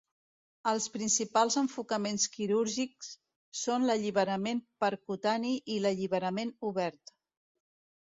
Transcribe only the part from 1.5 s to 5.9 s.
enfocaments quirúrgics són l'alliberament percutani i